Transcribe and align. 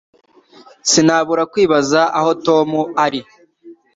Sinabura 0.89 1.43
kwibaza 1.51 2.01
aho 2.19 2.31
Tom 2.45 2.69
ari 3.05 3.21